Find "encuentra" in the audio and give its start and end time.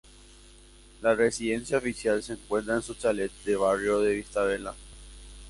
2.33-2.73